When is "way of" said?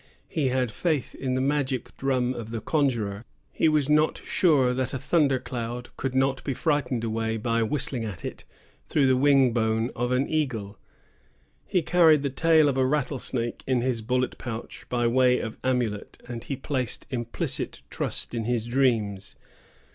15.05-15.57